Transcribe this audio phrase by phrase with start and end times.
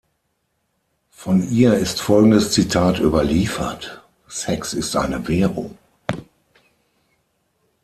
[1.11, 5.77] Von ihr ist folgendes Zitat überliefert: "„Sex ist eine Währung.